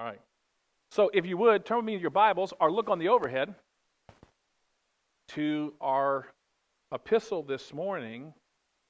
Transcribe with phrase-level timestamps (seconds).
[0.00, 0.20] All right.
[0.92, 3.54] So if you would, turn with me to your Bibles or look on the overhead
[5.28, 6.28] to our
[6.90, 8.32] epistle this morning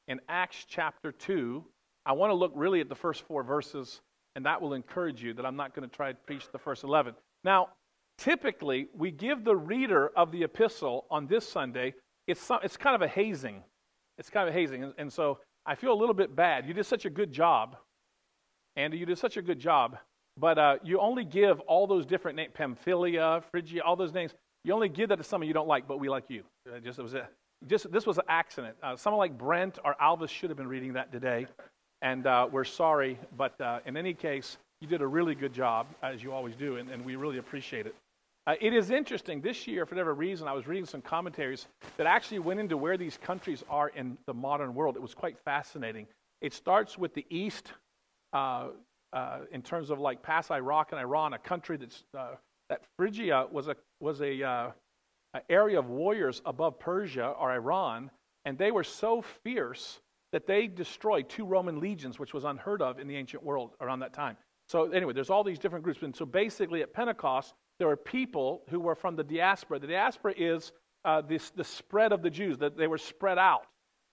[0.06, 1.64] in Acts chapter 2.
[2.06, 4.02] I want to look really at the first four verses,
[4.36, 6.84] and that will encourage you that I'm not going to try to preach the first
[6.84, 7.12] 11.
[7.42, 7.70] Now,
[8.16, 11.94] typically, we give the reader of the epistle on this Sunday,
[12.28, 13.64] it's, some, it's kind of a hazing.
[14.16, 14.84] It's kind of a hazing.
[14.84, 16.68] And, and so I feel a little bit bad.
[16.68, 17.76] You did such a good job.
[18.76, 19.98] Andy, you did such a good job.
[20.40, 24.32] But uh, you only give all those different names, Pamphylia, Phrygia, all those names.
[24.64, 26.42] You only give that to someone you don't like, but we like you.
[26.66, 27.28] Uh, just, it was a,
[27.66, 28.74] just, this was an accident.
[28.82, 31.46] Uh, someone like Brent or Alvis should have been reading that today.
[32.00, 33.18] And uh, we're sorry.
[33.36, 36.76] But uh, in any case, you did a really good job, as you always do,
[36.76, 37.94] and, and we really appreciate it.
[38.46, 39.42] Uh, it is interesting.
[39.42, 41.66] This year, for whatever reason, I was reading some commentaries
[41.98, 44.96] that actually went into where these countries are in the modern world.
[44.96, 46.06] It was quite fascinating.
[46.40, 47.72] It starts with the East,
[48.32, 48.68] uh,
[49.12, 52.34] uh, in terms of like past Iraq and Iran, a country that's uh,
[52.68, 54.70] that Phrygia was a was a uh,
[55.48, 58.10] area of warriors above Persia or Iran,
[58.44, 60.00] and they were so fierce
[60.32, 64.00] that they destroyed two Roman legions, which was unheard of in the ancient world around
[64.00, 64.36] that time.
[64.68, 68.62] So anyway, there's all these different groups, and so basically at Pentecost there were people
[68.68, 69.78] who were from the diaspora.
[69.78, 70.72] The diaspora is
[71.04, 73.66] uh, this, the spread of the Jews, that they were spread out.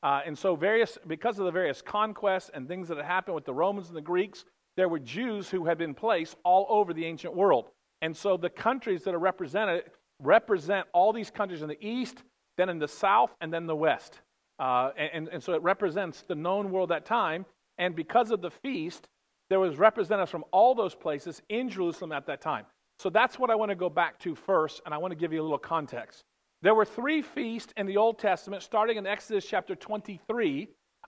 [0.04, 3.46] Uh, and so, various, because of the various conquests and things that had happened with
[3.46, 4.46] the Romans and the Greeks,
[4.78, 7.66] there were Jews who had been placed all over the ancient world.
[8.02, 9.84] And so the countries that are represented
[10.22, 12.24] represent all these countries in the east,
[12.58, 14.22] then in the south, and then the west.
[14.60, 17.46] Uh, and, and so it represents the known world at that time.
[17.80, 19.08] And because of the feast,
[19.50, 22.66] there was representatives from all those places in Jerusalem at that time.
[23.00, 25.32] So that's what I want to go back to first, and I want to give
[25.32, 26.24] you a little context.
[26.64, 30.68] There were three feasts in the Old Testament, starting in Exodus chapter 23,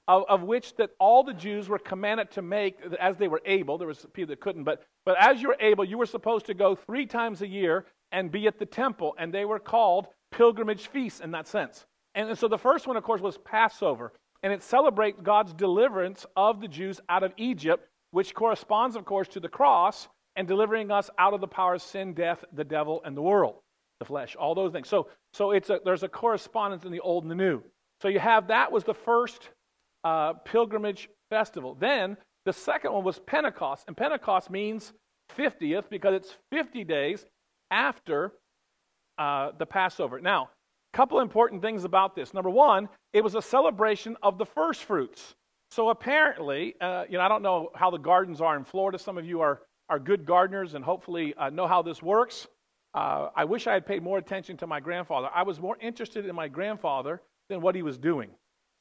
[0.10, 3.78] of, of, which that all the Jews were commanded to make as they were able.
[3.78, 6.56] There was people that couldn't, but, but as you were able, you were supposed to
[6.56, 10.88] go three times a year and be at the temple, and they were called pilgrimage
[10.88, 11.86] feasts in that sense.
[12.16, 16.26] And, and so the first one, of course, was Passover, and it celebrates God's deliverance
[16.36, 20.90] of the Jews out of Egypt, which corresponds, of course, to the cross and delivering
[20.90, 23.58] us out of the power of sin, death, the devil, and the world,
[24.00, 24.88] the flesh, all those things.
[24.88, 27.62] So, so it's a, there's a correspondence in the old and the new.
[28.02, 29.50] So you have that was the first
[30.04, 31.76] uh, pilgrimage festival.
[31.80, 34.94] Then the second one was Pentecost, and Pentecost means
[35.38, 37.26] 50th because it's 50 days
[37.72, 38.34] after
[39.18, 40.20] uh, the Passover.
[40.20, 40.50] Now,
[40.94, 42.34] a couple important things about this.
[42.34, 45.36] Number one, it was a celebration of the first fruits.
[45.72, 48.98] So apparently, uh, you know, I don't know how the gardens are in Florida.
[48.98, 52.48] Some of you are are good gardeners and hopefully uh, know how this works.
[52.94, 55.30] Uh, I wish I had paid more attention to my grandfather.
[55.34, 58.30] I was more interested in my grandfather than what he was doing.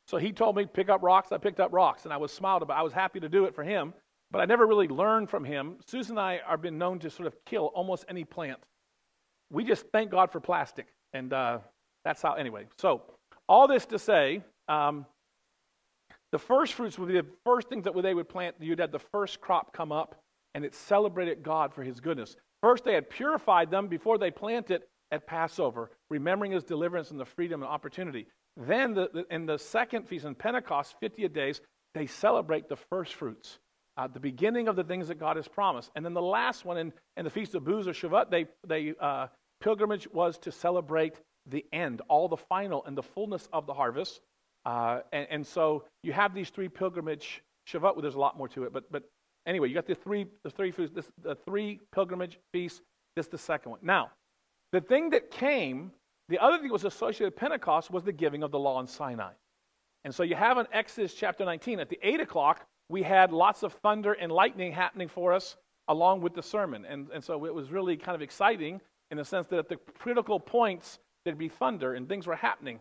[0.09, 1.33] So he told me pick up rocks.
[1.33, 2.79] I picked up rocks, and I was smiled about.
[2.79, 3.93] I was happy to do it for him,
[4.31, 5.77] but I never really learned from him.
[5.87, 8.59] Susan and I are been known to sort of kill almost any plant.
[9.51, 11.59] We just thank God for plastic, and uh,
[12.05, 12.33] that's how.
[12.35, 13.03] Anyway, so
[13.51, 15.05] all this to say, um,
[16.33, 18.57] the first fruits would be the first things that they would plant.
[18.61, 20.17] You'd have the first crop come up,
[20.55, 22.35] and it celebrated God for His goodness.
[22.63, 27.27] First, they had purified them before they planted at Passover, remembering His deliverance and the
[27.27, 28.27] freedom and opportunity.
[28.59, 31.61] Then, the, in the second feast, in Pentecost, 50 days,
[31.95, 33.59] they celebrate the first fruits,
[33.97, 35.91] uh, the beginning of the things that God has promised.
[35.95, 38.95] And then the last one, in, in the Feast of Booths or Shavuot, they, they,
[39.01, 39.29] uh,
[39.61, 41.15] pilgrimage was to celebrate
[41.47, 44.21] the end, all the final and the fullness of the harvest.
[44.65, 47.95] Uh, and, and, so you have these three pilgrimage Shavuot.
[47.95, 49.05] Well, there's a lot more to it, but but
[49.47, 52.83] anyway, you got the three the three foods, this, the three pilgrimage feasts.
[53.17, 53.81] This the second one.
[53.83, 54.11] Now,
[54.73, 55.93] the thing that came
[56.29, 58.87] the other thing that was associated with Pentecost was the giving of the law in
[58.87, 59.33] Sinai.
[60.05, 63.63] And so you have in Exodus chapter 19, at the 8 o'clock, we had lots
[63.63, 65.57] of thunder and lightning happening for us
[65.89, 66.85] along with the sermon.
[66.85, 68.81] And, and so it was really kind of exciting
[69.11, 72.81] in the sense that at the critical points, there'd be thunder and things were happening.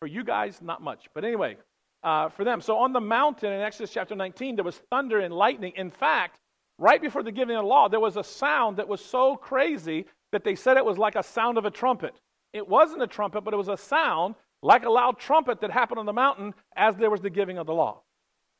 [0.00, 1.06] For you guys, not much.
[1.14, 1.56] But anyway,
[2.02, 2.60] uh, for them.
[2.60, 5.72] So on the mountain in Exodus chapter 19, there was thunder and lightning.
[5.76, 6.38] In fact,
[6.78, 10.06] right before the giving of the law, there was a sound that was so crazy
[10.32, 12.14] that they said it was like a sound of a trumpet.
[12.54, 15.98] It wasn't a trumpet, but it was a sound like a loud trumpet that happened
[15.98, 18.00] on the mountain as there was the giving of the law.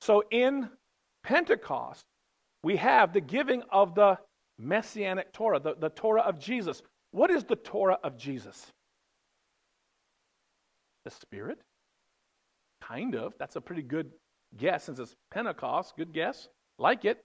[0.00, 0.69] So in
[1.23, 2.05] Pentecost,
[2.62, 4.19] we have the giving of the
[4.58, 6.82] messianic Torah, the, the Torah of Jesus.
[7.12, 8.67] What is the Torah of Jesus?
[11.05, 11.58] The Spirit?
[12.82, 13.32] Kind of.
[13.38, 14.11] That's a pretty good
[14.56, 15.96] guess since it's Pentecost.
[15.96, 16.49] Good guess.
[16.79, 17.25] Like it.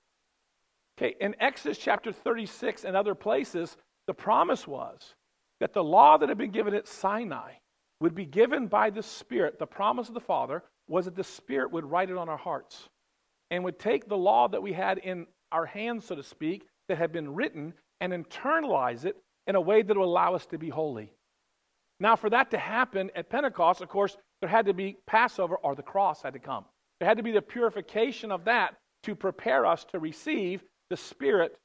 [0.98, 3.76] Okay, in Exodus chapter 36 and other places,
[4.06, 5.16] the promise was
[5.60, 7.54] that the law that had been given at Sinai
[8.02, 9.60] would be given by the Spirit.
[9.60, 12.88] The promise of the Father was that the Spirit would write it on our hearts
[13.52, 16.98] and would take the law that we had in our hands, so to speak, that
[16.98, 19.18] had been written and internalize it
[19.48, 21.12] in a way that will allow us to be holy.
[22.00, 25.76] Now, for that to happen at Pentecost, of course, there had to be Passover or
[25.76, 26.66] the cross had to come.
[27.00, 31.58] There had to be the purification of that to prepare us to receive the Spirit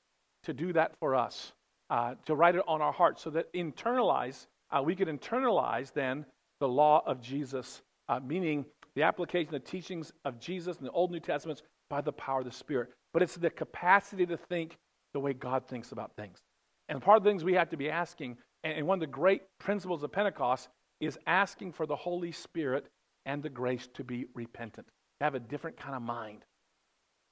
[0.45, 1.53] to do that for us,
[1.91, 6.25] uh, to write it on our hearts so that internalize, uh, we could internalize then
[6.61, 8.65] the law of Jesus, uh, meaning
[8.97, 12.47] the application of teachings of Jesus in the Old New Testaments by the power of
[12.47, 12.91] the Spirit.
[13.13, 14.77] But it's the capacity to think
[15.13, 16.39] the way God thinks about things.
[16.89, 19.43] And part of the things we have to be asking, and one of the great
[19.59, 20.69] principles of Pentecost
[21.01, 22.87] is asking for the Holy Spirit
[23.27, 26.45] and the grace to be repentant, to have a different kind of mind.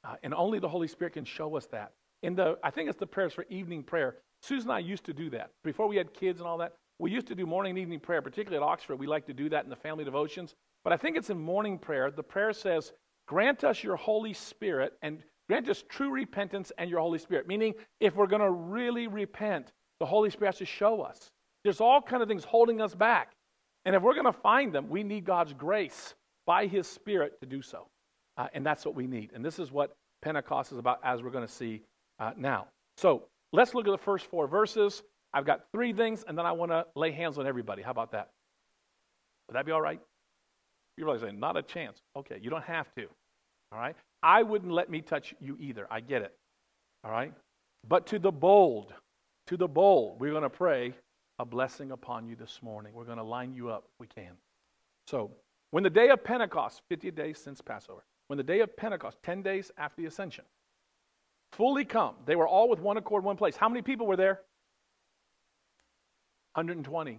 [0.05, 1.93] Uh, and only the Holy Spirit can show us that.
[2.23, 4.17] In the, I think it's the prayers for evening prayer.
[4.43, 5.51] Susan and I used to do that.
[5.65, 8.23] Before we had kids and all that, we used to do morning and evening prayer,
[8.23, 8.97] particularly at Oxford.
[8.97, 10.55] We like to do that in the family devotions.
[10.85, 12.11] But I think it's in morning prayer.
[12.11, 12.93] The prayer says,
[13.29, 17.47] Grant us your Holy Spirit and grant us true repentance and your Holy Spirit.
[17.47, 21.31] Meaning, if we're going to really repent, the Holy Spirit has to show us.
[21.63, 23.33] There's all kind of things holding us back.
[23.85, 26.15] And if we're going to find them, we need God's grace
[26.47, 27.87] by His Spirit to do so.
[28.37, 29.31] Uh, and that's what we need.
[29.35, 29.93] And this is what
[30.23, 31.83] Pentecost is about, as we're going to see
[32.19, 32.67] uh, now.
[32.97, 35.03] So let's look at the first four verses.
[35.35, 37.83] I've got three things, and then I want to lay hands on everybody.
[37.83, 38.31] How about that?
[39.49, 40.01] Would that be all right?
[40.97, 41.99] You're probably saying, not a chance.
[42.17, 43.07] Okay, you don't have to.
[43.73, 43.97] All right?
[44.23, 45.87] I wouldn't let me touch you either.
[45.91, 46.35] I get it.
[47.05, 47.33] All right?
[47.89, 48.93] But to the bold,
[49.47, 50.95] to the bold, we're going to pray
[51.39, 52.93] a blessing upon you this morning.
[52.95, 54.33] We're going to line you up if we can.
[55.09, 55.31] So,
[55.71, 59.43] when the day of Pentecost, 50 days since Passover, when the day of Pentecost, 10
[59.43, 60.45] days after the ascension,
[61.53, 63.57] fully come, they were all with one accord, one place.
[63.57, 64.41] How many people were there?
[66.55, 67.13] 120.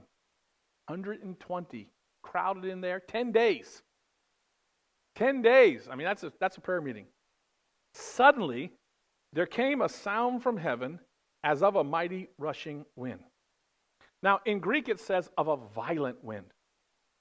[0.88, 1.90] 120
[2.22, 3.00] crowded in there.
[3.00, 3.82] 10 days.
[5.16, 5.88] 10 days.
[5.90, 7.06] I mean, that's a, that's a prayer meeting.
[7.94, 8.72] Suddenly,
[9.34, 11.00] there came a sound from heaven
[11.44, 13.22] as of a mighty rushing wind.
[14.22, 16.46] Now, in Greek, it says of a violent wind.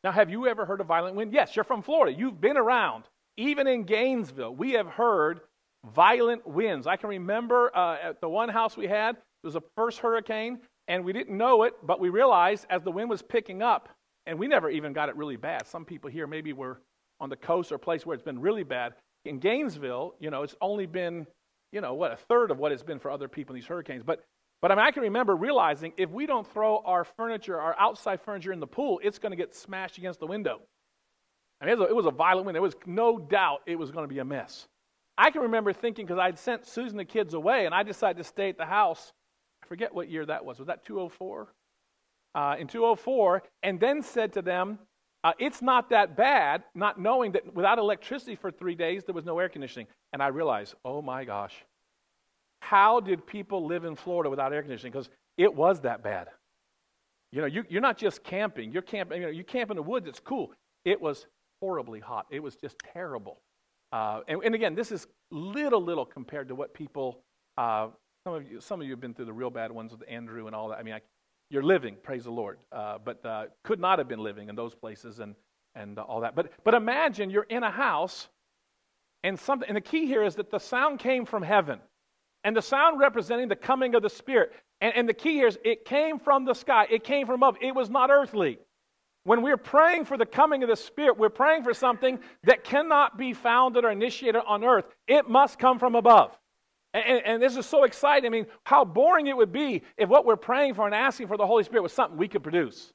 [0.05, 1.33] Now, have you ever heard a violent wind?
[1.33, 2.17] Yes, you're from Florida.
[2.17, 3.05] You've been around.
[3.37, 5.41] Even in Gainesville, we have heard
[5.85, 6.87] violent winds.
[6.87, 10.61] I can remember uh, at the one house we had, it was the first hurricane,
[10.89, 13.89] and we didn't know it, but we realized as the wind was picking up,
[14.27, 15.67] and we never even got it really bad.
[15.67, 16.81] Some people here maybe were
[17.21, 18.95] on the coast or a place where it's been really bad.
[19.25, 21.27] In Gainesville, you know, it's only been,
[21.73, 24.03] you know, what, a third of what it's been for other people in these hurricanes.
[24.03, 24.23] But
[24.63, 28.21] but I, mean, I can remember realizing if we don't throw our furniture, our outside
[28.21, 30.61] furniture in the pool, it's going to get smashed against the window.
[31.61, 32.55] I mean, it was, a, it was a violent wind.
[32.55, 34.69] There was no doubt it was going to be a mess.
[35.23, 38.25] I can remember thinking, because I'd sent Susan the kids away, and I decided to
[38.25, 39.13] stay at the house.
[39.63, 40.59] I forget what year that was.
[40.59, 41.55] Was that 204?
[42.35, 44.81] Uh, in 204, and then said to them,
[45.23, 49.25] uh, It's not that bad, not knowing that without electricity for three days, there was
[49.25, 49.87] no air conditioning.
[50.13, 51.55] And I realized, oh my gosh,
[52.59, 54.91] how did people live in Florida without air conditioning?
[54.91, 55.09] Because
[55.39, 56.31] it was that bad.
[57.31, 58.73] You know, you, are not just camping.
[58.73, 59.21] You're camping.
[59.21, 60.09] You know, you camp in the woods.
[60.09, 60.51] It's cool.
[60.85, 61.27] It was
[61.61, 62.27] horribly hot.
[62.29, 63.39] It was just terrible.
[63.93, 67.21] Uh, and, and, again, this is little, little compared to what people.
[67.59, 67.89] Uh,
[68.25, 70.47] some of you, some of you have been through the real bad ones with Andrew
[70.47, 70.79] and all that.
[70.79, 71.01] I mean, I,
[71.51, 74.75] you're living, praise the Lord, uh, but uh, could not have been living in those
[74.75, 75.35] places and
[75.75, 76.35] and all that.
[76.35, 78.29] But but imagine you're in a house,
[79.25, 79.69] and something.
[79.69, 81.81] And the key here is that the sound came from heaven.
[82.45, 84.53] And the sound representing the coming of the Spirit.
[84.81, 87.57] And, and the key here is it came from the sky, it came from above.
[87.61, 88.59] It was not earthly.
[89.25, 93.17] When we're praying for the coming of the Spirit, we're praying for something that cannot
[93.17, 94.87] be founded or initiated on earth.
[95.07, 96.37] It must come from above.
[96.95, 98.27] And, and, this is so exciting.
[98.27, 101.39] I mean, how boring it would be if what we're praying for and asking for
[101.39, 102.93] the Holy Spirit was something we could produce.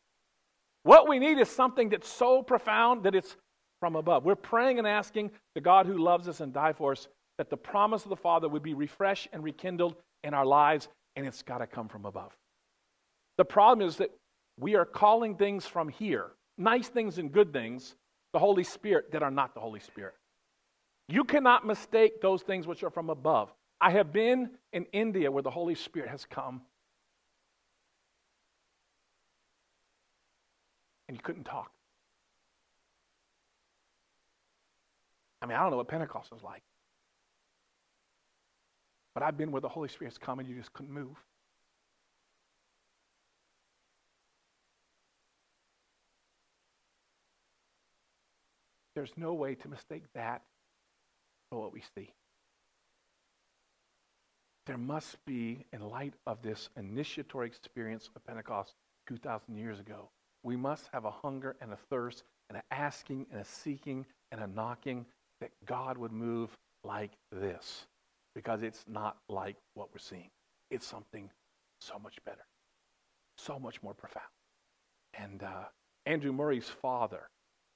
[0.83, 3.35] What we need is something that's so profound that it's
[3.79, 4.23] from above.
[4.23, 7.07] We're praying and asking the God who loves us and died for us
[7.37, 11.25] that the promise of the Father would be refreshed and rekindled in our lives, and
[11.25, 12.35] it's got to come from above.
[13.37, 14.11] The problem is that
[14.59, 17.95] we are calling things from here, nice things and good things,
[18.33, 20.15] the Holy Spirit that are not the Holy Spirit.
[21.07, 23.53] You cannot mistake those things which are from above.
[23.79, 26.61] I have been in India where the Holy Spirit has come,
[31.07, 31.71] and you couldn't talk.
[35.41, 36.63] I mean, I don't know what Pentecost was like.
[39.13, 41.15] But I've been where the Holy Spirit's come and you just couldn't move.
[48.97, 50.41] There's no way to mistake that
[51.51, 52.09] for what we see.
[54.65, 58.73] There must be, in light of this initiatory experience of Pentecost
[59.07, 60.09] 2,000 years ago,
[60.41, 64.41] we must have a hunger and a thirst and an asking and a seeking and
[64.41, 65.05] a knocking
[65.41, 66.49] that God would move
[66.83, 67.85] like this
[68.33, 70.31] because it's not like what we're seeing.
[70.71, 71.29] It's something
[71.81, 72.47] so much better,
[73.37, 74.25] so much more profound.
[75.13, 75.65] And uh,
[76.07, 77.29] Andrew Murray's father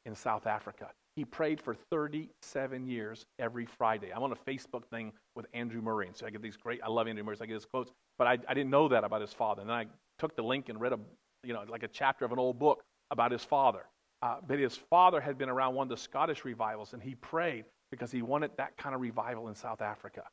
[0.08, 4.12] in South Africa, he prayed for 37 years every Friday.
[4.16, 6.80] I'm on a Facebook thing with Andrew Murray, and so I get these great.
[6.84, 7.36] I love Andrew Murray.
[7.38, 9.62] So I get his quotes, but I, I didn't know that about his father.
[9.62, 9.86] And then I
[10.20, 11.00] took the link and read a,
[11.44, 13.86] you know, like a chapter of an old book about his father.
[14.22, 17.66] Uh, but his father had been around one of the Scottish revivals, and he prayed
[17.90, 20.24] because he wanted that kind of revival in South Africa.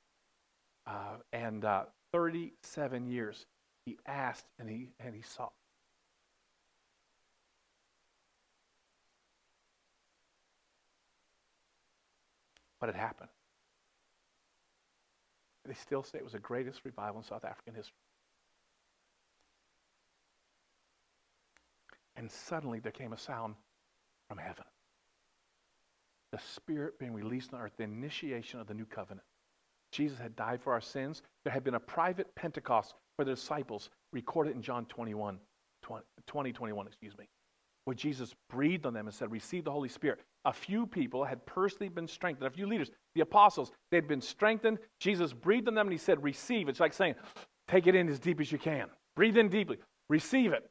[0.87, 3.47] Uh, and uh, 37 years
[3.85, 5.49] he asked and he, and he saw.
[12.81, 13.31] But had happened.
[15.67, 17.95] They still say it was the greatest revival in South African history.
[22.17, 23.55] And suddenly there came a sound
[24.29, 24.65] from heaven.
[26.33, 29.27] The Spirit being released on earth, the initiation of the new covenant.
[29.93, 31.23] Jesus had died for our sins.
[31.45, 35.39] There had been a private Pentecost for the disciples recorded in John 21,
[35.83, 37.29] 20, 20 21, excuse me,
[37.85, 40.21] where Jesus breathed on them and said, Receive the Holy Spirit.
[40.49, 42.47] A few people had personally been strengthened.
[42.47, 44.79] A few leaders, the apostles, they had been strengthened.
[44.99, 46.71] Jesus breathed on them and he said, Receive.
[46.71, 47.17] It's like saying,
[47.69, 48.87] Take it in as deep as you can.
[49.15, 49.77] Breathe in deeply.
[50.09, 50.71] Receive it.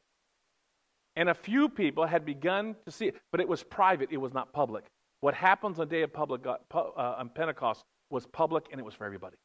[1.14, 4.34] And a few people had begun to see it, but it was private, it was
[4.34, 4.84] not public.
[5.20, 8.84] What happens on the day of public, uh, uh, on Pentecost was public and it
[8.84, 9.36] was for everybody.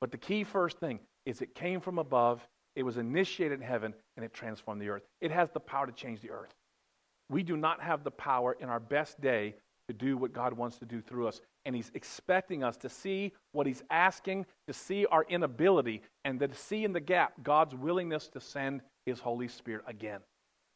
[0.00, 3.94] But the key first thing is it came from above, it was initiated in heaven,
[4.16, 5.02] and it transformed the earth.
[5.20, 6.52] It has the power to change the earth.
[7.30, 9.54] We do not have the power in our best day
[9.88, 11.40] to do what God wants to do through us.
[11.64, 16.54] And He's expecting us to see what He's asking, to see our inability, and to
[16.54, 20.20] see in the gap God's willingness to send His Holy Spirit again.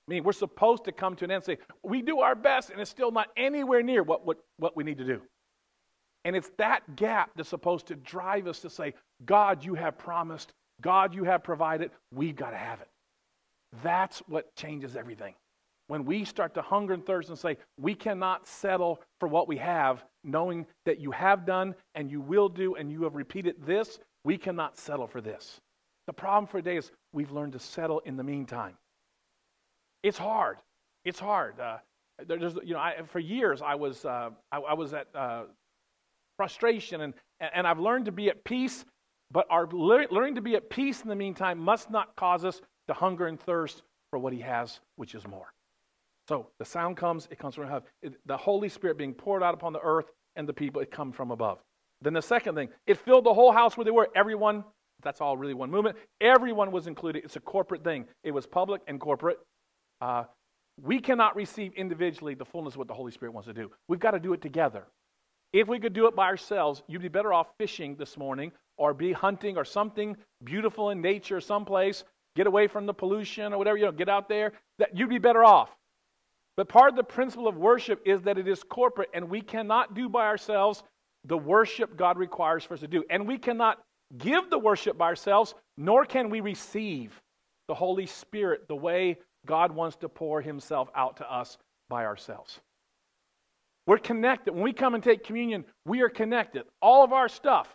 [0.08, 2.70] I mean, we're supposed to come to an end and say, we do our best,
[2.70, 5.20] and it's still not anywhere near what, what, what we need to do.
[6.24, 8.94] And it's that gap that's supposed to drive us to say,
[9.24, 10.52] God, you have promised.
[10.80, 11.90] God, you have provided.
[12.12, 12.88] We've got to have it.
[13.82, 15.34] That's what changes everything.
[15.92, 19.58] When we start to hunger and thirst and say, we cannot settle for what we
[19.58, 23.98] have, knowing that you have done and you will do and you have repeated this,
[24.24, 25.60] we cannot settle for this.
[26.06, 28.78] The problem for today is we've learned to settle in the meantime.
[30.02, 30.56] It's hard.
[31.04, 31.60] It's hard.
[31.60, 31.76] Uh,
[32.26, 35.42] there's, you know, I, for years I was, uh, I, I, was at uh,
[36.38, 38.86] frustration, and, and I've learned to be at peace.
[39.30, 42.94] But our learning to be at peace in the meantime must not cause us to
[42.94, 45.52] hunger and thirst for what He has, which is more.
[46.28, 47.82] So the sound comes; it comes from heaven.
[48.26, 50.80] The Holy Spirit being poured out upon the earth and the people.
[50.80, 51.58] It comes from above.
[52.00, 54.08] Then the second thing, it filled the whole house where they were.
[54.14, 54.64] Everyone.
[55.02, 55.96] That's all really one movement.
[56.20, 57.24] Everyone was included.
[57.24, 58.06] It's a corporate thing.
[58.22, 59.38] It was public and corporate.
[60.00, 60.24] Uh,
[60.80, 63.70] we cannot receive individually the fullness of what the Holy Spirit wants to do.
[63.88, 64.86] We've got to do it together.
[65.52, 68.94] If we could do it by ourselves, you'd be better off fishing this morning or
[68.94, 72.04] be hunting or something beautiful in nature someplace,
[72.36, 74.52] get away from the pollution or whatever, you know, get out there.
[74.78, 75.68] That you'd be better off.
[76.56, 79.94] But part of the principle of worship is that it is corporate and we cannot
[79.94, 80.82] do by ourselves
[81.24, 83.04] the worship God requires for us to do.
[83.08, 83.78] And we cannot
[84.18, 87.20] give the worship by ourselves, nor can we receive
[87.68, 91.56] the Holy Spirit the way God wants to pour himself out to us
[91.88, 92.60] by ourselves.
[93.86, 94.52] We're connected.
[94.52, 96.64] When we come and take communion, we are connected.
[96.80, 97.74] All of our stuff,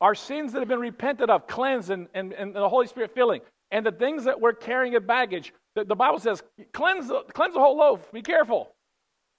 [0.00, 3.40] our sins that have been repented of, cleansed, and, and, and the Holy Spirit filling,
[3.70, 6.42] and the things that we're carrying in baggage, the, the Bible says,
[6.72, 8.10] cleanse the, cleanse the whole loaf.
[8.10, 8.72] Be careful.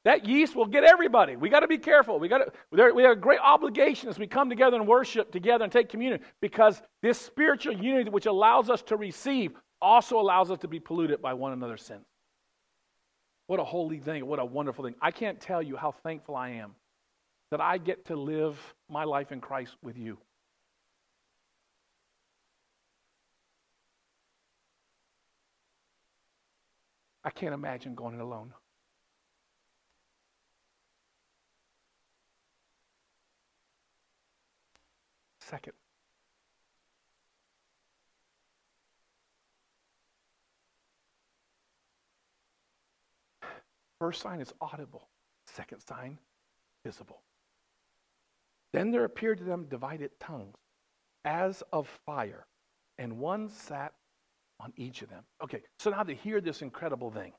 [0.06, 1.36] That yeast will get everybody.
[1.36, 2.20] We got to be careful.
[2.20, 2.52] We got to.
[2.72, 6.22] We have a great obligation as we come together and worship together and take communion
[6.40, 9.52] because this spiritual unity, which allows us to receive,
[9.82, 12.06] also allows us to be polluted by one another's sins.
[13.48, 14.26] What a holy thing.
[14.26, 14.96] What a wonderful thing.
[15.02, 16.76] I can't tell you how thankful I am
[17.52, 18.58] that I get to live
[18.90, 20.18] my life in Christ with you.
[27.28, 28.54] I can't imagine going it alone.
[35.42, 35.74] Second,
[44.00, 45.10] First sign is audible,
[45.48, 46.18] second sign,
[46.86, 47.24] visible.
[48.72, 50.56] Then there appeared to them divided tongues,
[51.26, 52.48] as of fire,
[52.98, 53.92] and one sat
[54.60, 55.24] on each of them.
[55.44, 57.34] Okay, so now they hear this incredible thing.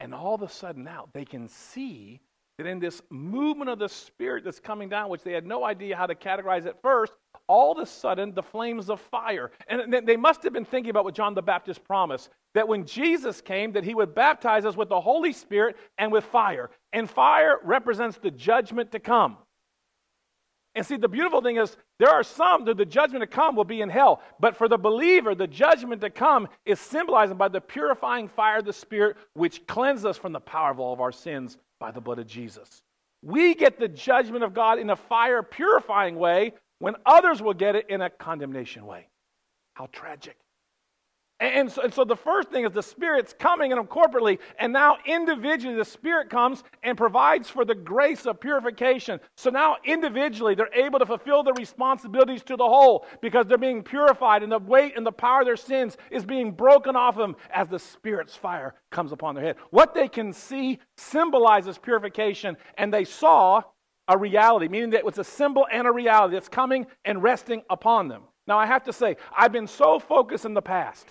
[0.00, 2.20] And all of a sudden now they can see
[2.58, 5.96] that in this movement of the Spirit that's coming down, which they had no idea
[5.96, 7.12] how to categorize at first,
[7.46, 9.50] all of a sudden the flames of fire.
[9.68, 13.40] And they must have been thinking about what John the Baptist promised that when Jesus
[13.40, 16.70] came, that he would baptize us with the Holy Spirit and with fire.
[16.92, 19.38] And fire represents the judgment to come.
[20.74, 23.64] And see, the beautiful thing is, there are some that the judgment to come will
[23.64, 24.22] be in hell.
[24.38, 28.64] But for the believer, the judgment to come is symbolized by the purifying fire of
[28.64, 32.00] the Spirit, which cleanses us from the power of all of our sins by the
[32.00, 32.82] blood of Jesus.
[33.22, 37.74] We get the judgment of God in a fire purifying way when others will get
[37.74, 39.08] it in a condemnation way.
[39.74, 40.36] How tragic.
[41.40, 44.74] And so, and so, the first thing is the Spirit's coming in them corporately, and
[44.74, 49.18] now individually the Spirit comes and provides for the grace of purification.
[49.38, 53.82] So now individually they're able to fulfill their responsibilities to the whole because they're being
[53.82, 57.20] purified, and the weight and the power of their sins is being broken off of
[57.20, 59.56] them as the Spirit's fire comes upon their head.
[59.70, 63.62] What they can see symbolizes purification, and they saw
[64.08, 67.62] a reality, meaning that it was a symbol and a reality that's coming and resting
[67.70, 68.24] upon them.
[68.46, 71.06] Now, I have to say, I've been so focused in the past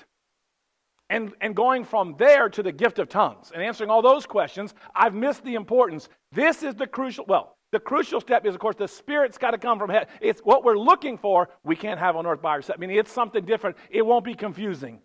[1.10, 4.74] and, and going from there to the gift of tongues and answering all those questions,
[4.96, 6.10] I've missed the importance.
[6.32, 9.58] This is the crucial, well, the crucial step is, of course, the Spirit's got to
[9.58, 10.08] come from heaven.
[10.22, 12.80] It's what we're looking for, we can't have on earth by ourselves.
[12.80, 13.78] I mean, it's something different.
[13.89, 15.00] It won't be confusing.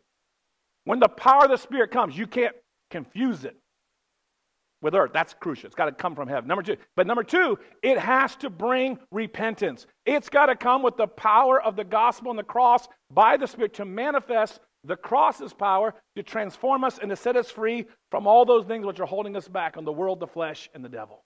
[0.84, 2.54] When the power of the Spirit comes, you can't
[2.90, 3.56] confuse it
[4.82, 5.10] with earth.
[5.14, 5.66] That's crucial.
[5.66, 6.46] It's got to come from heaven.
[6.46, 6.76] Number two.
[6.94, 9.86] But number two, it has to bring repentance.
[10.04, 13.46] It's got to come with the power of the gospel and the cross by the
[13.46, 18.26] Spirit to manifest the cross's power to transform us and to set us free from
[18.26, 20.88] all those things which are holding us back on the world, the flesh, and the
[20.88, 21.24] devil.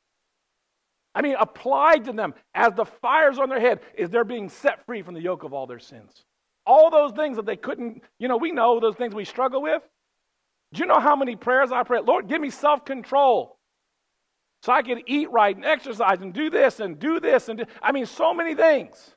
[1.15, 4.85] I mean, applied to them as the fires on their head is they're being set
[4.87, 6.25] free from the yoke of all their sins.
[6.65, 9.83] All those things that they couldn't, you know, we know those things we struggle with.
[10.73, 12.01] Do you know how many prayers I pray?
[12.01, 13.59] Lord, give me self control
[14.63, 17.65] so I can eat right and exercise and do this and do this and do,
[17.83, 19.15] I mean, so many things.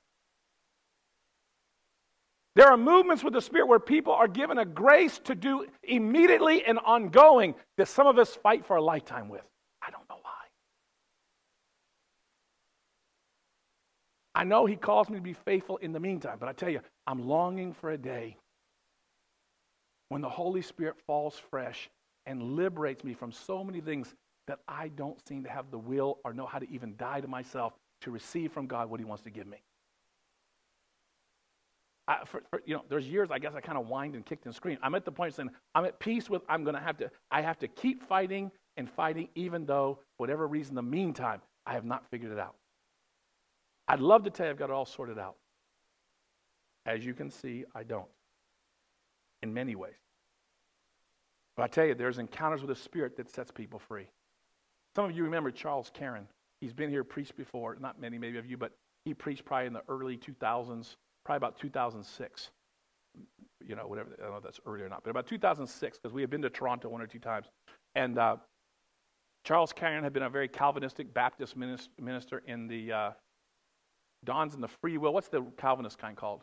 [2.55, 6.65] There are movements with the Spirit where people are given a grace to do immediately
[6.65, 9.43] and ongoing that some of us fight for a lifetime with.
[9.81, 10.31] I don't know why.
[14.36, 16.81] I know He calls me to be faithful in the meantime, but I tell you,
[17.08, 18.36] I'm longing for a day
[20.10, 21.89] when the Holy Spirit falls fresh
[22.25, 24.13] and liberates me from so many things
[24.47, 27.28] that I don't seem to have the will or know how to even die to
[27.30, 29.62] myself to receive from God what He wants to give me.
[32.12, 34.45] I, for, for, you know, there's years I guess I kind of whined and kicked
[34.45, 34.80] and screamed.
[34.84, 36.41] I'm at the point saying I'm at peace with.
[36.50, 37.10] I'm going to have to.
[37.32, 41.86] I have to keep fighting and fighting, even though whatever reason, the meantime, I have
[41.86, 42.56] not figured it out.
[43.88, 45.36] I'd love to tell you I've got it all sorted out.
[46.86, 48.10] As you can see, I don't.
[49.41, 49.93] In many ways.
[51.56, 54.08] But I tell you, there's encounters with the Spirit that sets people free.
[54.95, 56.28] Some of you remember Charles Carrin.
[56.60, 57.78] He's been here preached before.
[57.80, 58.74] Not many, maybe of you, but
[59.06, 62.49] he preached probably in the early 2000s probably about 2006.
[63.63, 66.13] You know, whatever, I don't know if that's early or not, but about 2006, because
[66.13, 67.47] we had been to Toronto one or two times.
[67.95, 68.38] And uh,
[69.45, 73.12] Charles Carrin had been a very Calvinistic Baptist minister in the uh,
[74.25, 75.13] Dons in the Free Will.
[75.13, 76.41] What's the Calvinist kind called?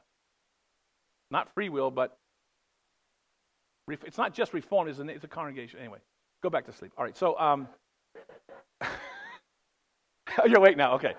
[1.31, 2.17] Not free will, but
[3.91, 5.79] it's not just reform, it's a, it's a congregation.
[5.79, 5.99] Anyway,
[6.43, 6.93] go back to sleep.
[6.97, 7.69] All right, so um,
[10.47, 10.95] you're awake now.
[10.95, 11.15] Okay.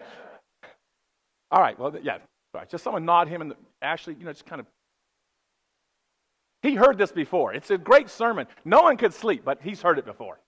[1.51, 1.77] All right.
[1.79, 2.17] Well, yeah.
[2.53, 4.65] Right, just someone nod him and actually, you know, just kind of.
[6.61, 7.53] He heard this before.
[7.53, 8.47] It's a great sermon.
[8.65, 10.39] No one could sleep, but he's heard it before.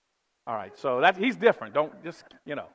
[0.46, 1.74] All right, so that he's different.
[1.74, 2.66] Don't just, you know.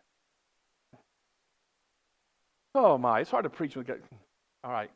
[2.74, 3.90] Oh my, it's hard to preach with.
[4.64, 4.90] All right.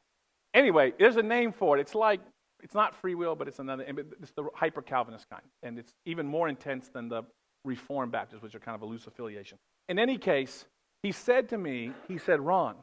[0.53, 1.81] Anyway, there's a name for it.
[1.81, 2.21] It's like
[2.63, 3.83] it's not free will, but it's another.
[4.21, 7.23] It's the hyper Calvinist kind, and it's even more intense than the
[7.65, 9.57] Reformed Baptists, which are kind of a loose affiliation.
[9.89, 10.65] In any case,
[11.03, 12.75] he said to me, he said, Ron,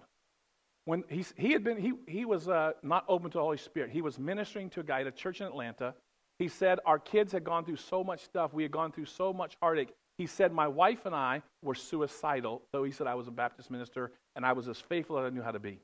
[0.88, 3.90] when he, he had been, he, he was uh, not open to the Holy Spirit.
[3.90, 5.92] He was ministering to a guy at a church in Atlanta.
[6.38, 8.55] He said, Our kids had gone through so much stuff.
[8.55, 9.90] We had gone through so much heartache.
[10.16, 12.62] He said, My wife and I were suicidal.
[12.72, 15.29] though he said, I was a Baptist minister and I was as faithful as I
[15.29, 15.79] knew how to be.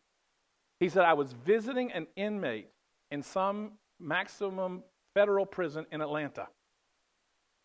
[0.80, 2.70] He said, I was visiting an inmate
[3.10, 4.82] in some maximum
[5.14, 6.48] federal prison in Atlanta.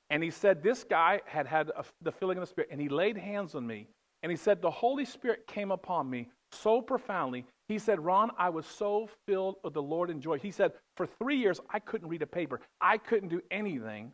[0.09, 2.89] And he said, This guy had had a, the filling of the Spirit, and he
[2.89, 3.87] laid hands on me.
[4.23, 7.45] And he said, The Holy Spirit came upon me so profoundly.
[7.67, 10.39] He said, Ron, I was so filled with the Lord and joy.
[10.39, 12.61] He said, for three years, I couldn't read a paper.
[12.81, 14.11] I couldn't do anything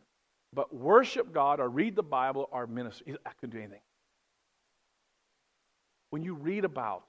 [0.53, 3.03] but worship God or read the Bible or minister.
[3.25, 3.81] I couldn't do anything.
[6.09, 7.03] When you read about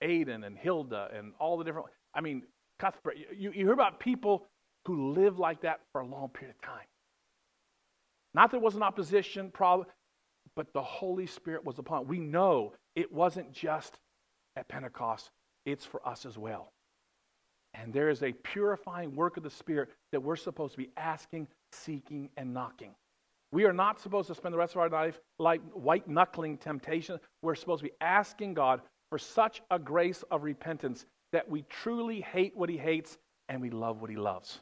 [0.00, 2.42] Aidan and Hilda and all the different, I mean,
[2.78, 4.46] Cuthbert, you, you hear about people
[4.86, 6.86] who live like that for a long period of time.
[8.34, 9.88] Not that there was an opposition problem,
[10.56, 12.06] but the Holy Spirit was upon.
[12.06, 13.98] We know it wasn't just
[14.56, 15.30] at Pentecost,
[15.66, 16.72] it's for us as well.
[17.74, 21.48] And there is a purifying work of the Spirit that we're supposed to be asking,
[21.72, 22.94] seeking, and knocking.
[23.50, 27.18] We are not supposed to spend the rest of our life like white knuckling temptation.
[27.42, 32.20] We're supposed to be asking God for such a grace of repentance that we truly
[32.20, 34.60] hate what he hates and we love what he loves.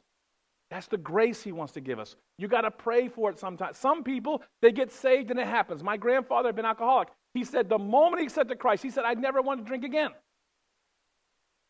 [0.70, 2.14] That's the grace he wants to give us.
[2.38, 3.76] You got to pray for it sometimes.
[3.78, 5.82] Some people, they get saved and it happens.
[5.82, 7.08] My grandfather had been alcoholic.
[7.34, 9.84] He said the moment he said to Christ, he said, I never want to drink
[9.84, 10.10] again.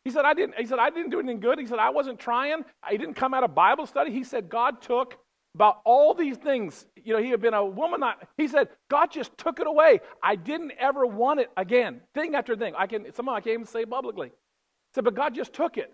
[0.05, 1.59] He said, I didn't, he said, I didn't do anything good.
[1.59, 2.65] He said, I wasn't trying.
[2.83, 4.11] I didn't come out of Bible study.
[4.11, 5.19] He said, God took
[5.55, 6.87] about all these things.
[6.97, 8.01] You know, he had been a woman.
[8.39, 10.01] He said, God just took it away.
[10.23, 12.01] I didn't ever want it again.
[12.15, 12.75] Thing after thing.
[12.79, 14.29] I can, somehow I can't even say publicly.
[14.29, 15.93] He said, but God just took it.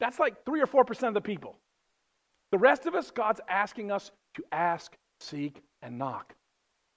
[0.00, 1.58] That's like three or four percent of the people.
[2.50, 6.34] The rest of us, God's asking us to ask, seek, and knock.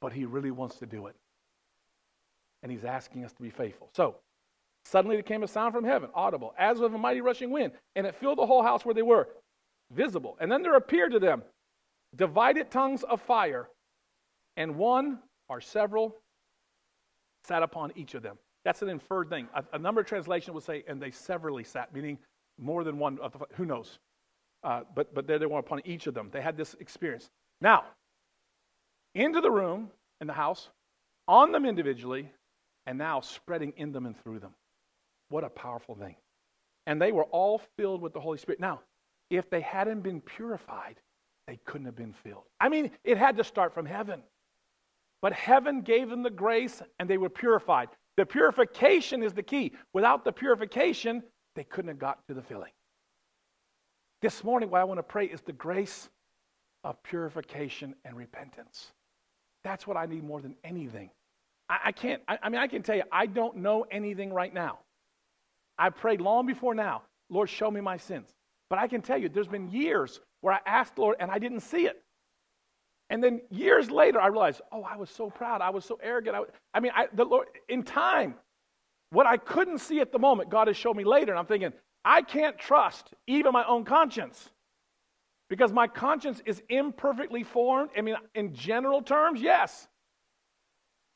[0.01, 1.15] But He really wants to do it.
[2.63, 3.89] And He's asking us to be faithful.
[3.93, 4.15] So,
[4.86, 8.08] suddenly there came a sound from heaven, audible, as of a mighty rushing wind, and
[8.08, 9.28] it filled the whole house where they were,
[9.91, 10.38] visible.
[10.39, 11.43] And then there appeared to them
[12.15, 13.69] divided tongues of fire,
[14.58, 16.15] and one or several
[17.43, 18.38] sat upon each of them.
[18.63, 19.47] That's an inferred thing.
[19.54, 22.17] A, a number of translations would say, and they severally sat, meaning
[22.58, 23.19] more than one.
[23.19, 23.99] Of The, who knows?
[24.63, 26.30] Uh, but but there they were upon each of them.
[26.32, 27.30] They had this experience.
[27.60, 27.84] Now,
[29.15, 30.69] into the room in the house,
[31.28, 32.32] on them individually,
[32.85, 34.53] and now spreading in them and through them.
[35.29, 36.15] What a powerful thing.
[36.85, 38.59] And they were all filled with the Holy Spirit.
[38.59, 38.81] Now,
[39.29, 40.99] if they hadn't been purified,
[41.47, 42.43] they couldn't have been filled.
[42.59, 44.21] I mean, it had to start from heaven.
[45.21, 47.89] But heaven gave them the grace and they were purified.
[48.17, 49.71] The purification is the key.
[49.93, 51.23] Without the purification,
[51.55, 52.71] they couldn't have got to the filling.
[54.21, 56.09] This morning, what I want to pray is the grace
[56.83, 58.91] of purification and repentance.
[59.63, 61.09] That's what I need more than anything.
[61.73, 64.53] I, I can't, I, I mean, I can tell you, I don't know anything right
[64.53, 64.79] now.
[65.77, 68.29] I prayed long before now, Lord, show me my sins.
[68.69, 71.62] But I can tell you, there's been years where I asked Lord and I didn't
[71.62, 72.01] see it.
[73.09, 75.62] And then years later, I realized, oh, I was so proud.
[75.62, 76.36] I was so arrogant.
[76.36, 76.41] I,
[76.77, 78.36] I mean, I, the Lord, in time,
[79.09, 81.31] what I couldn't see at the moment, God has shown me later.
[81.31, 81.73] And I'm thinking,
[82.05, 84.49] I can't trust even my own conscience
[85.49, 87.91] because my conscience is imperfectly formed.
[87.97, 89.88] I mean, in general terms, yes.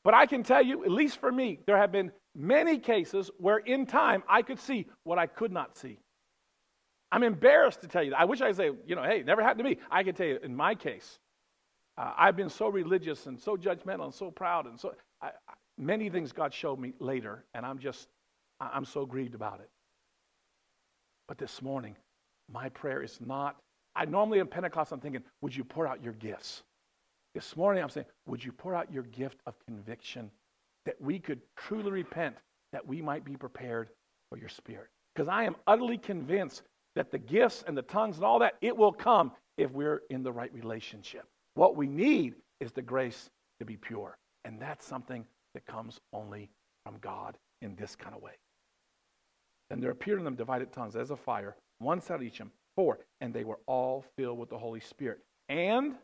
[0.07, 3.57] But I can tell you, at least for me, there have been many cases where
[3.57, 5.99] in time I could see what I could not see.
[7.11, 8.21] I'm embarrassed to tell you that.
[8.21, 9.79] I wish I could say, you know, hey, never happened to me.
[9.91, 11.19] I can tell you, in my case,
[11.97, 15.53] uh, I've been so religious and so judgmental and so proud and so I, I,
[15.77, 18.07] many things God showed me later, and I'm just,
[18.61, 19.69] I'm so grieved about it.
[21.27, 21.97] But this morning,
[22.49, 23.57] my prayer is not,
[23.93, 26.63] I normally in Pentecost, I'm thinking, would you pour out your gifts?
[27.37, 30.31] This morning, I'm saying, would you pour out your gift of conviction
[30.87, 32.35] that we could truly repent,
[32.71, 33.89] that we might be prepared
[34.31, 34.87] for your spirit?
[35.13, 36.63] Because I am utterly convinced
[36.95, 40.23] that the gifts and the tongues and all that, it will come if we're in
[40.23, 41.25] the right relationship.
[41.53, 44.17] What we need is the grace to be pure.
[44.43, 45.23] And that's something
[45.53, 46.49] that comes only
[46.83, 48.33] from God in this kind of way.
[49.69, 52.51] And there appeared in them divided tongues as a fire, one sat each of them,
[52.75, 55.19] four, and they were all filled with the Holy Spirit.
[55.49, 55.97] And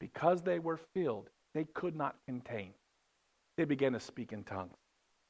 [0.00, 2.72] because they were filled, they could not contain.
[3.56, 4.76] They began to speak in tongues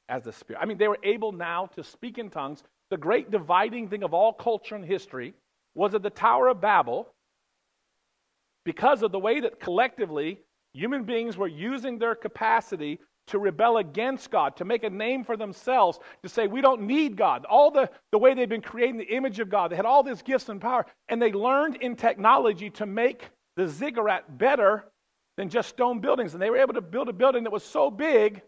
[0.09, 0.61] as the Spirit.
[0.61, 2.63] I mean, they were able now to speak in tongues.
[2.91, 5.35] The great dividing thing of all culture and history
[5.75, 7.09] was at the Tower of Babel
[8.65, 10.41] because of the way that collectively
[10.73, 15.37] human beings were using their capacity to rebel against God, to make a name for
[15.37, 17.45] themselves, to say, we don't need God.
[17.45, 20.23] All the, the way they've been creating the image of God, they had all these
[20.23, 24.87] gifts and power, and they learned in technology to make the ziggurat better
[25.37, 26.33] than just stone buildings.
[26.33, 28.41] And they were able to build a building that was so big,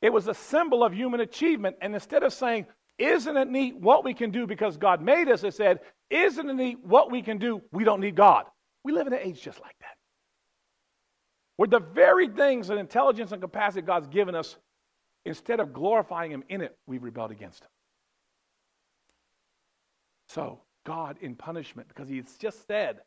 [0.00, 1.76] it was a symbol of human achievement.
[1.80, 2.66] And instead of saying,
[2.98, 5.78] isn't it neat what we can do because God made us, it said,
[6.10, 7.62] isn't it neat what we can do?
[7.70, 8.46] We don't need God.
[8.82, 9.96] We live in an age just like that
[11.56, 14.56] where the very things and intelligence and capacity God's given us,
[15.24, 17.68] instead of glorifying Him in it, we've rebelled against Him.
[20.28, 22.98] So, God, in punishment, because He's just said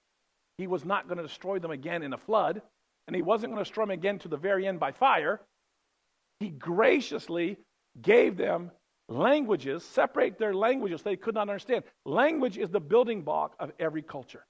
[0.58, 2.62] He was not going to destroy them again in a flood,
[3.08, 5.42] and He wasn't going to destroy them again to the very end by fire,
[6.40, 7.58] He graciously
[8.02, 8.72] gave them
[9.08, 11.84] languages, separate their languages they could not understand.
[12.06, 14.46] Language is the building block of every culture.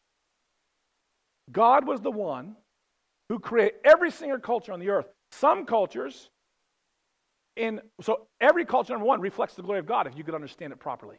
[1.52, 2.56] God was the one
[3.30, 5.08] who created every single culture on the earth.
[5.32, 6.30] Some cultures,
[7.56, 10.74] in so every culture, number one, reflects the glory of God if you could understand
[10.74, 11.18] it properly.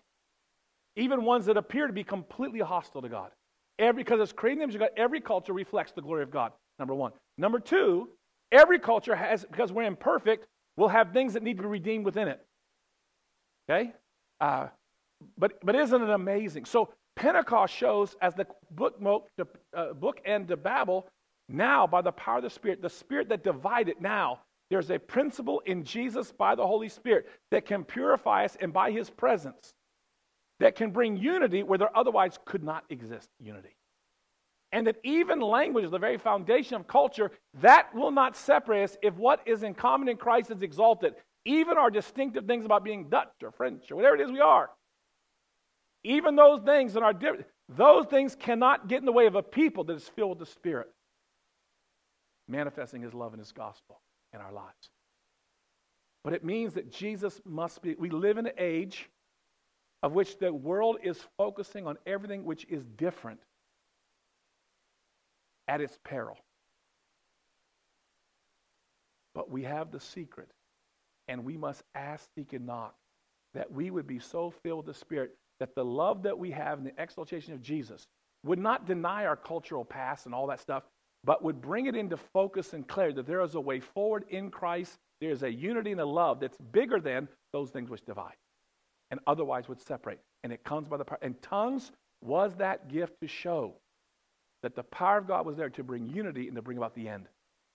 [0.97, 3.31] Even ones that appear to be completely hostile to God.
[3.79, 6.53] Every because it's creating of God, every culture reflects the glory of God.
[6.79, 7.13] Number one.
[7.39, 8.09] Number two,
[8.53, 12.29] every culture has, because we're imperfect, will have things that need to be redeemed within
[12.29, 12.41] it.
[13.69, 13.93] Okay?
[14.41, 14.69] Uh,
[15.39, 16.65] but but isn't it amazing?
[16.65, 18.97] So Pentecost shows as the book,
[19.75, 21.09] uh, book end to Babel
[21.49, 25.63] now, by the power of the Spirit, the Spirit that divided now There's a principle
[25.67, 29.75] in Jesus by the Holy Spirit that can purify us and by his presence
[30.61, 33.77] that can bring unity where there otherwise could not exist unity.
[34.73, 39.15] And that even language, the very foundation of culture, that will not separate us if
[39.15, 41.15] what is in common in Christ is exalted.
[41.45, 44.71] Even our distinctive things about being Dutch or French or whatever it is we are.
[46.03, 49.43] Even those things that are different, those things cannot get in the way of a
[49.43, 50.89] people that is filled with the Spirit,
[52.49, 54.01] manifesting His love and His gospel
[54.33, 54.91] in our lives.
[56.25, 59.09] But it means that Jesus must be, we live in an age
[60.03, 63.41] of which the world is focusing on everything which is different
[65.69, 66.39] at its peril.
[69.35, 70.49] But we have the secret,
[71.29, 72.95] and we must ask, seek, and knock
[73.55, 76.79] that we would be so filled with the Spirit that the love that we have
[76.79, 78.07] in the exaltation of Jesus
[78.45, 80.85] would not deny our cultural past and all that stuff,
[81.25, 84.51] but would bring it into focus and clarity that there is a way forward in
[84.51, 84.99] Christ.
[85.21, 88.37] There is a unity and a love that's bigger than those things which divide
[89.11, 90.21] and otherwise would separate.
[90.43, 91.19] And it comes by the power.
[91.23, 91.93] And tongues
[92.23, 93.75] was that gift to show
[94.63, 97.09] that the power of God was there to bring unity and to bring about the
[97.09, 97.29] end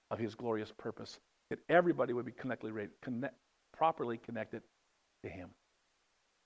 [0.09, 3.35] of his glorious purpose, that everybody would be connected, connect,
[3.77, 4.61] properly connected
[5.23, 5.49] to him.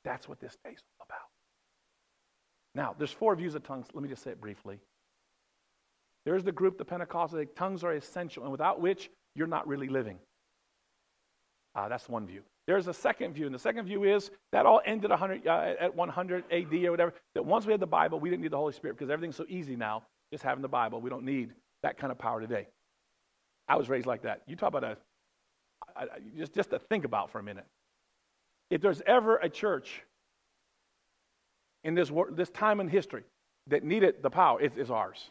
[0.03, 1.27] That's what this day is all about.
[2.75, 3.87] Now, there's four views of tongues.
[3.93, 4.79] Let me just say it briefly.
[6.25, 10.19] There's the group, the Pentecostals, tongues are essential, and without which you're not really living.
[11.75, 12.41] Uh, that's one view.
[12.67, 15.95] There's a second view, and the second view is that all ended 100, uh, at
[15.95, 17.13] 100 AD or whatever.
[17.35, 19.45] That once we had the Bible, we didn't need the Holy Spirit because everything's so
[19.47, 20.99] easy now, just having the Bible.
[20.99, 22.67] We don't need that kind of power today.
[23.67, 24.41] I was raised like that.
[24.47, 24.97] You talk about a,
[25.95, 26.05] a
[26.37, 27.65] just just to think about for a minute.
[28.71, 30.01] If there's ever a church
[31.83, 33.23] in this this time in history
[33.67, 35.29] that needed the power, it is ours.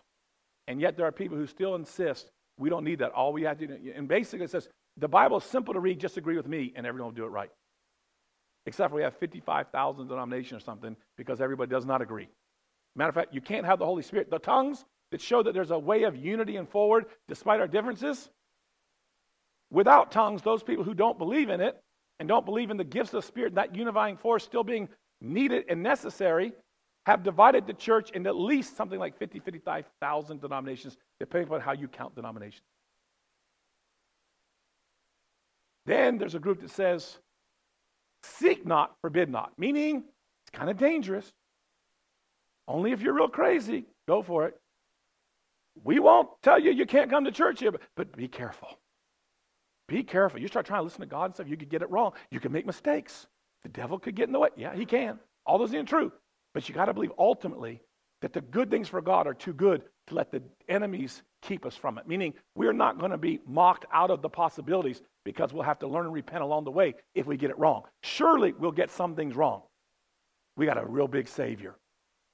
[0.68, 3.10] And yet there are people who still insist we don't need that.
[3.12, 5.98] All we have to do, and basically it says the Bible is simple to read,
[5.98, 7.50] just agree with me, and everyone will do it right.
[8.66, 12.28] Except for we have 55,000 denominations or something because everybody does not agree.
[12.96, 14.30] Matter of fact, you can't have the Holy Spirit.
[14.30, 18.30] The tongues that show that there's a way of unity and forward despite our differences.
[19.70, 21.76] Without tongues, those people who don't believe in it
[22.20, 24.88] and don't believe in the gifts of the Spirit, that unifying force still being
[25.20, 26.52] needed and necessary,
[27.06, 31.72] have divided the church into at least something like 50, 55,000 denominations, depending on how
[31.72, 32.62] you count denominations.
[35.86, 37.18] Then there's a group that says,
[38.22, 41.30] seek not, forbid not, meaning it's kind of dangerous.
[42.66, 44.54] Only if you're real crazy, go for it.
[45.82, 48.68] We won't tell you you can't come to church here, but, be careful.
[49.88, 50.40] Be careful.
[50.40, 52.12] You start trying to listen to God and stuff, you could get it wrong.
[52.30, 53.26] You can make mistakes.
[53.64, 54.48] The devil could get in the way.
[54.56, 55.18] Yeah, he can.
[55.44, 56.12] All those are true.
[56.54, 57.82] But you got to believe ultimately
[58.22, 61.76] that the good things for God are too good to let the enemies keep us
[61.76, 62.08] from it.
[62.08, 65.86] Meaning, we're not going to be mocked out of the possibilities because we'll have to
[65.86, 67.82] learn and repent along the way if we get it wrong.
[68.02, 69.62] Surely we'll get some things wrong.
[70.56, 71.76] We got a real big Savior.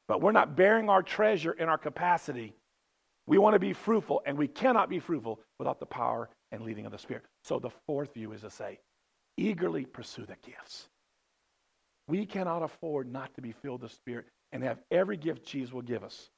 [0.09, 2.55] But we're not bearing our treasure in our capacity.
[3.27, 6.85] We want to be fruitful, and we cannot be fruitful without the power and leading
[6.85, 7.23] of the Spirit.
[7.45, 8.81] So the fourth view is to say,
[9.37, 10.89] eagerly pursue the gifts.
[12.09, 15.73] We cannot afford not to be filled with the Spirit and have every gift Jesus
[15.73, 16.29] will give us.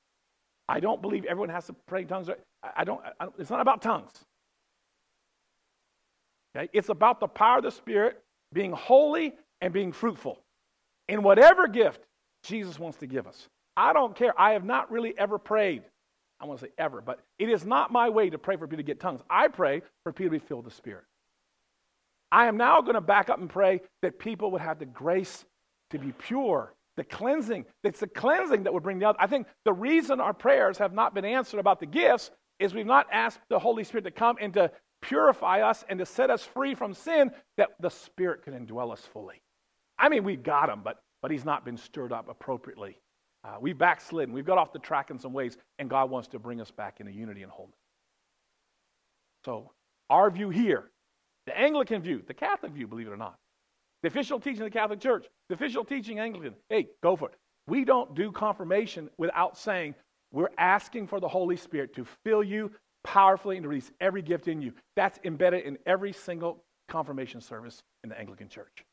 [0.68, 2.28] I don't believe everyone has to pray tongues.
[2.62, 4.12] I don't, I don't, it's not about tongues.
[6.56, 6.68] Okay?
[6.72, 8.22] It's about the power of the Spirit
[8.52, 10.38] being holy and being fruitful
[11.08, 12.00] in whatever gift
[12.42, 13.48] Jesus wants to give us.
[13.76, 14.38] I don't care.
[14.38, 15.82] I have not really ever prayed.
[16.40, 18.78] I want to say ever, but it is not my way to pray for people
[18.78, 19.20] to get tongues.
[19.30, 21.04] I pray for people to be filled with the Spirit.
[22.32, 25.44] I am now going to back up and pray that people would have the grace
[25.90, 27.64] to be pure, the cleansing.
[27.84, 29.18] It's the cleansing that would bring the other.
[29.20, 32.86] I think the reason our prayers have not been answered about the gifts is we've
[32.86, 36.44] not asked the Holy Spirit to come and to purify us and to set us
[36.44, 39.42] free from sin that the Spirit can indwell us fully.
[39.98, 42.98] I mean, we've got him, but, but he's not been stirred up appropriately.
[43.44, 44.32] Uh, we've backslidden.
[44.32, 47.00] We've got off the track in some ways, and God wants to bring us back
[47.00, 47.74] into unity and wholeness.
[49.44, 49.72] So,
[50.08, 50.90] our view here,
[51.46, 53.36] the Anglican view, the Catholic view, believe it or not,
[54.02, 57.36] the official teaching of the Catholic Church, the official teaching Anglican, hey, go for it.
[57.66, 59.94] We don't do confirmation without saying
[60.32, 62.72] we're asking for the Holy Spirit to fill you
[63.04, 64.72] powerfully and to release every gift in you.
[64.96, 68.84] That's embedded in every single confirmation service in the Anglican Church.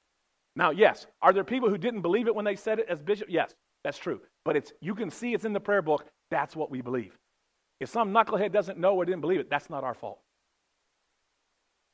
[0.56, 3.28] Now, yes, are there people who didn't believe it when they said it as bishop?
[3.30, 4.20] Yes, that's true.
[4.46, 6.06] But it's you can see it's in the prayer book.
[6.32, 7.18] That's what we believe.
[7.80, 10.20] If some knucklehead doesn't know or didn't believe it, that's not our fault.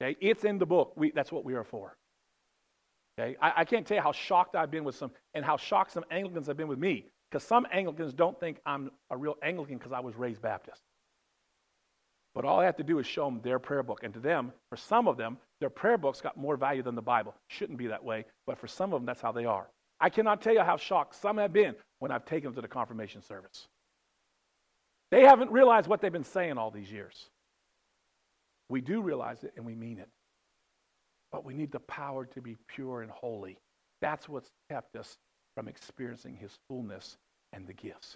[0.01, 0.93] Okay, it's in the book.
[0.95, 1.95] We, that's what we are for.
[3.17, 5.91] Okay, I, I can't tell you how shocked I've been with some, and how shocked
[5.91, 9.77] some Anglicans have been with me, because some Anglicans don't think I'm a real Anglican
[9.77, 10.81] because I was raised Baptist.
[12.33, 14.01] But all I have to do is show them their prayer book.
[14.03, 17.01] And to them, for some of them, their prayer books got more value than the
[17.01, 17.33] Bible.
[17.47, 19.69] Shouldn't be that way, but for some of them, that's how they are.
[20.01, 22.67] I cannot tell you how shocked some have been when I've taken them to the
[22.67, 23.69] confirmation service.
[25.11, 27.29] They haven't realized what they've been saying all these years.
[28.67, 30.09] We do realize it and we mean it.
[31.35, 33.57] But we need the power to be pure and holy.
[33.99, 35.17] That's what's kept us
[35.53, 37.17] from experiencing his fullness
[37.51, 38.15] and the gifts.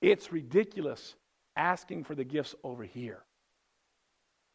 [0.00, 1.14] It's ridiculous
[1.56, 3.22] asking for the gifts over here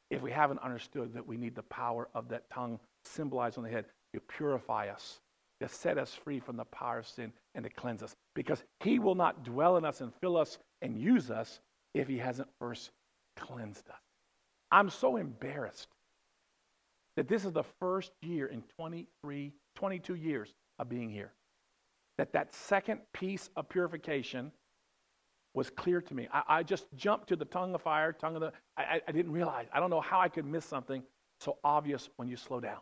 [0.09, 3.69] if we haven't understood that we need the power of that tongue symbolized on the
[3.69, 5.19] head to purify us,
[5.61, 8.15] to set us free from the power of sin, and to cleanse us.
[8.33, 11.59] Because he will not dwell in us and fill us and use us
[11.93, 12.89] if he hasn't first
[13.35, 14.01] cleansed us.
[14.71, 15.89] I'm so embarrassed
[17.19, 21.33] that this is the first year in 23, 22 years of being here
[22.17, 24.53] that that second piece of purification
[25.53, 26.29] was clear to me.
[26.31, 28.53] I, I, just jumped to the tongue of fire, tongue of the.
[28.77, 29.65] I, I didn't realize.
[29.73, 31.03] I don't know how I could miss something
[31.41, 32.79] so obvious when you slow down.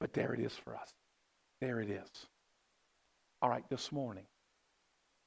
[0.00, 0.90] But there it is for us.
[1.60, 2.08] There it is.
[3.42, 4.24] All right, this morning,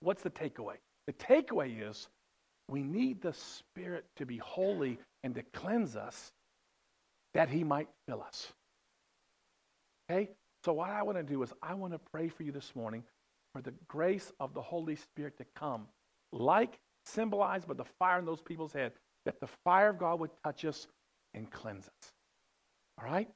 [0.01, 0.75] what's the takeaway?
[1.07, 2.09] The takeaway is
[2.67, 6.33] we need the Spirit to be holy and to cleanse us
[7.35, 8.51] that He might fill us.
[10.09, 10.29] Okay?
[10.63, 13.03] So, what I want to do is, I want to pray for you this morning
[13.53, 15.85] for the grace of the Holy Spirit to come,
[16.31, 18.93] like symbolized by the fire in those people's head,
[19.25, 20.87] that the fire of God would touch us
[21.35, 22.11] and cleanse us.
[22.97, 23.29] All right?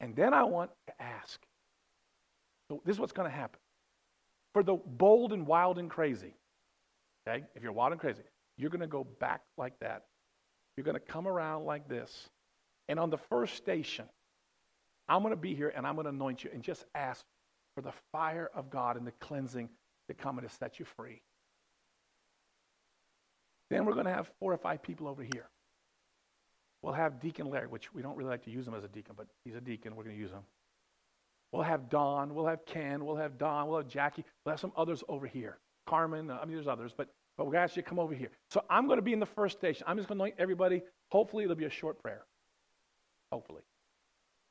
[0.00, 1.40] And then I want to ask.
[2.70, 3.60] So, this is what's going to happen.
[4.52, 6.34] For the bold and wild and crazy,
[7.26, 7.44] okay?
[7.54, 8.22] If you're wild and crazy,
[8.58, 10.04] you're going to go back like that.
[10.76, 12.28] You're going to come around like this.
[12.88, 14.06] And on the first station,
[15.08, 17.24] I'm going to be here and I'm going to anoint you and just ask
[17.74, 19.68] for the fire of God and the cleansing
[20.08, 21.20] to come and to set you free.
[23.70, 25.48] Then we're going to have four or five people over here.
[26.82, 29.14] We'll have Deacon Larry, which we don't really like to use him as a deacon,
[29.16, 29.96] but he's a deacon.
[29.96, 30.42] We're going to use him.
[31.52, 32.34] We'll have Don.
[32.34, 33.04] We'll have Ken.
[33.04, 33.68] We'll have Don.
[33.68, 34.24] We'll have Jackie.
[34.44, 35.58] We'll have some others over here.
[35.86, 36.30] Carmen.
[36.30, 38.14] Uh, I mean, there's others, but, but we're going to ask you to come over
[38.14, 38.30] here.
[38.50, 39.84] So I'm going to be in the first station.
[39.86, 40.82] I'm just going to anoint everybody.
[41.10, 42.22] Hopefully, it'll be a short prayer.
[43.32, 43.62] Hopefully.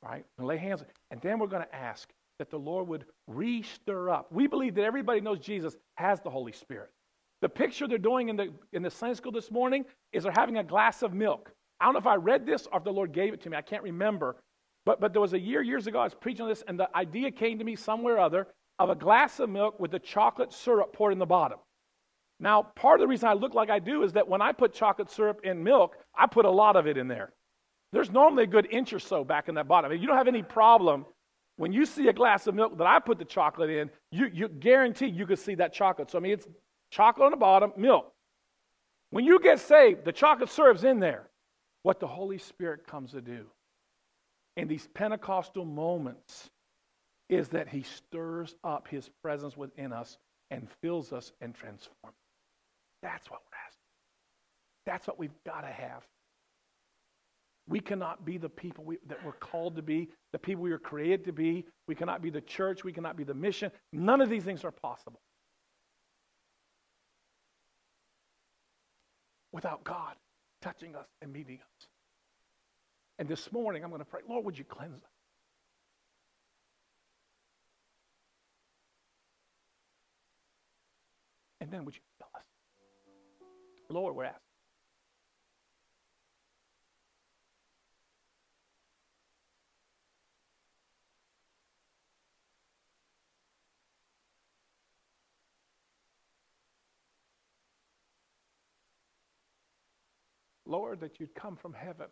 [0.02, 0.84] Right, And lay hands.
[1.10, 2.08] And then we're going to ask
[2.38, 4.30] that the Lord would re-stir up.
[4.30, 6.90] We believe that everybody knows Jesus has the Holy Spirit.
[7.42, 10.58] The picture they're doing in the, in the Sunday school this morning is they're having
[10.58, 11.50] a glass of milk.
[11.80, 13.56] I don't know if I read this or if the Lord gave it to me.
[13.56, 14.36] I can't remember.
[14.84, 16.94] But, but there was a year, years ago, I was preaching on this, and the
[16.96, 18.46] idea came to me somewhere or other
[18.78, 21.58] of a glass of milk with the chocolate syrup poured in the bottom.
[22.38, 24.74] Now, part of the reason I look like I do is that when I put
[24.74, 27.32] chocolate syrup in milk, I put a lot of it in there.
[27.96, 29.90] There's normally a good inch or so back in that bottom.
[29.90, 31.06] You don't have any problem
[31.56, 34.48] when you see a glass of milk that I put the chocolate in, you, you
[34.48, 36.10] guarantee you can see that chocolate.
[36.10, 36.46] So, I mean, it's
[36.90, 38.12] chocolate on the bottom, milk.
[39.08, 41.30] When you get saved, the chocolate serves in there.
[41.84, 43.46] What the Holy Spirit comes to do
[44.58, 46.50] in these Pentecostal moments
[47.30, 50.18] is that He stirs up His presence within us
[50.50, 52.18] and fills us and transforms.
[53.02, 53.80] That's what we're asking.
[54.84, 56.02] That's what we've got to have.
[57.68, 60.78] We cannot be the people we, that we're called to be, the people we were
[60.78, 61.66] created to be.
[61.88, 62.84] We cannot be the church.
[62.84, 63.72] We cannot be the mission.
[63.92, 65.20] None of these things are possible
[69.52, 70.14] without God
[70.62, 71.88] touching us and meeting us.
[73.18, 75.10] And this morning, I'm going to pray, Lord, would you cleanse us?
[81.60, 82.42] And then would you fill us?
[83.88, 84.45] Lord, we're asking.
[100.66, 102.06] Lord, that you'd come from heaven.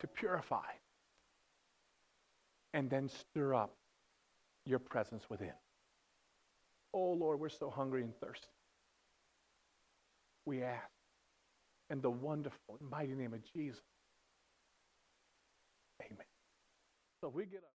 [0.00, 0.70] To purify
[2.74, 3.74] and then stir up
[4.66, 5.52] your presence within.
[6.92, 8.46] Oh Lord, we're so hungry and thirsty.
[10.44, 10.90] We ask
[11.90, 13.80] in the wonderful mighty name of Jesus.
[16.02, 16.26] Amen.
[17.20, 17.73] So we get up.